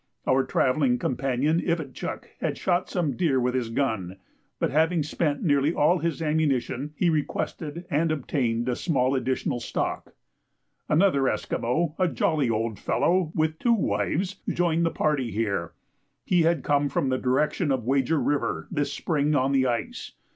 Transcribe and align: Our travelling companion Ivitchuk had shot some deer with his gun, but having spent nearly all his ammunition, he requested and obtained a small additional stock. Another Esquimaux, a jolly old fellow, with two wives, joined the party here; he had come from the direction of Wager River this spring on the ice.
Our 0.25 0.43
travelling 0.43 0.97
companion 0.97 1.59
Ivitchuk 1.61 2.23
had 2.39 2.57
shot 2.57 2.89
some 2.89 3.15
deer 3.15 3.39
with 3.39 3.53
his 3.53 3.69
gun, 3.69 4.17
but 4.57 4.71
having 4.71 5.03
spent 5.03 5.43
nearly 5.43 5.75
all 5.75 5.99
his 5.99 6.23
ammunition, 6.23 6.93
he 6.95 7.11
requested 7.11 7.85
and 7.87 8.11
obtained 8.11 8.67
a 8.67 8.75
small 8.75 9.13
additional 9.13 9.59
stock. 9.59 10.15
Another 10.89 11.29
Esquimaux, 11.29 11.93
a 11.99 12.07
jolly 12.07 12.49
old 12.49 12.79
fellow, 12.79 13.31
with 13.35 13.59
two 13.59 13.73
wives, 13.75 14.37
joined 14.49 14.87
the 14.87 14.89
party 14.89 15.29
here; 15.29 15.73
he 16.25 16.41
had 16.41 16.63
come 16.63 16.89
from 16.89 17.09
the 17.09 17.19
direction 17.19 17.71
of 17.71 17.85
Wager 17.85 18.19
River 18.19 18.67
this 18.71 18.91
spring 18.91 19.35
on 19.35 19.51
the 19.51 19.67
ice. 19.67 20.13